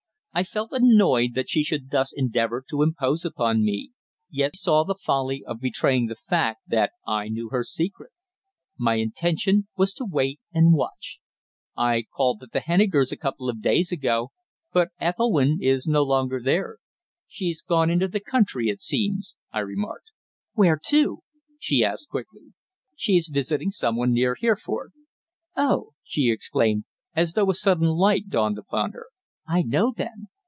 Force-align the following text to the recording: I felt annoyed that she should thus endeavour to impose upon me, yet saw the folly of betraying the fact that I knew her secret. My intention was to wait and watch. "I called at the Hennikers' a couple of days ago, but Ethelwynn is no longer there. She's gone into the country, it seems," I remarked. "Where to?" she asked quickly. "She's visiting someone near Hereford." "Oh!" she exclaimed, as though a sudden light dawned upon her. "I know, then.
I 0.33 0.43
felt 0.43 0.69
annoyed 0.71 1.33
that 1.33 1.49
she 1.49 1.61
should 1.61 1.89
thus 1.89 2.13
endeavour 2.15 2.63
to 2.69 2.83
impose 2.83 3.25
upon 3.25 3.65
me, 3.65 3.91
yet 4.29 4.55
saw 4.55 4.85
the 4.85 4.95
folly 4.95 5.43
of 5.45 5.59
betraying 5.59 6.05
the 6.05 6.15
fact 6.15 6.61
that 6.67 6.93
I 7.05 7.27
knew 7.27 7.49
her 7.49 7.63
secret. 7.63 8.11
My 8.77 8.93
intention 8.95 9.67
was 9.75 9.93
to 9.95 10.07
wait 10.09 10.39
and 10.53 10.73
watch. 10.73 11.19
"I 11.75 12.05
called 12.15 12.41
at 12.43 12.53
the 12.53 12.61
Hennikers' 12.61 13.11
a 13.11 13.17
couple 13.17 13.49
of 13.49 13.61
days 13.61 13.91
ago, 13.91 14.31
but 14.71 14.91
Ethelwynn 15.01 15.57
is 15.59 15.85
no 15.85 16.01
longer 16.01 16.39
there. 16.41 16.77
She's 17.27 17.61
gone 17.61 17.89
into 17.89 18.07
the 18.07 18.21
country, 18.21 18.69
it 18.69 18.81
seems," 18.81 19.35
I 19.51 19.59
remarked. 19.59 20.11
"Where 20.53 20.79
to?" 20.85 21.23
she 21.59 21.83
asked 21.83 22.07
quickly. 22.07 22.53
"She's 22.95 23.27
visiting 23.27 23.71
someone 23.71 24.13
near 24.13 24.37
Hereford." 24.39 24.93
"Oh!" 25.57 25.91
she 26.05 26.29
exclaimed, 26.31 26.85
as 27.17 27.33
though 27.33 27.51
a 27.51 27.53
sudden 27.53 27.87
light 27.87 28.29
dawned 28.29 28.57
upon 28.57 28.93
her. 28.93 29.07
"I 29.47 29.63
know, 29.63 29.91
then. 29.91 30.29